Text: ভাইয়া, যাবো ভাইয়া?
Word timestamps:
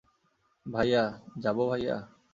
ভাইয়া, 0.65 1.03
যাবো 1.37 1.63
ভাইয়া? 1.69 1.97